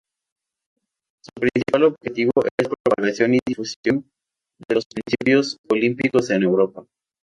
[1.23, 4.01] Su principal objetivo es la propagación y difusión
[4.67, 6.87] de los principios olímpicos en Europa.